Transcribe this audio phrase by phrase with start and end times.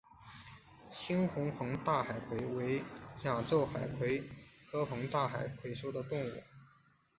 [0.91, 2.81] 猩红膨大海葵为
[3.19, 4.27] 甲胄海葵
[4.71, 6.41] 科膨大海葵属的动物。